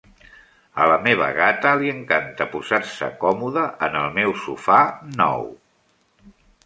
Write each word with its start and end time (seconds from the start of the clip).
A 0.83 0.85
la 0.91 0.95
meva 1.07 1.27
gata 1.39 1.73
li 1.81 1.91
encanta 1.95 2.47
posar-se 2.55 3.11
còmoda 3.25 3.67
en 3.89 3.99
el 4.01 4.09
meu 4.17 4.35
sofà 4.47 4.79
nou. 5.21 5.47